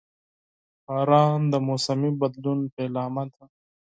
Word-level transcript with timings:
•باران 0.85 1.41
د 1.51 1.55
موسمي 1.67 2.11
بدلون 2.21 2.59
پیلامه 2.75 3.23
ده. 3.31 3.43